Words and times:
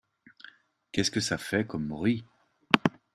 Qu'est-ce 0.91 1.11
que 1.11 1.19
ça 1.19 1.37
fait 1.37 1.67
comme 1.67 1.87
bruit! 1.87 2.25